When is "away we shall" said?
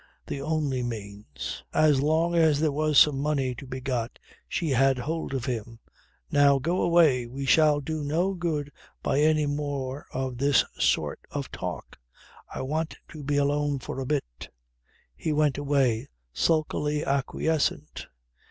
6.81-7.81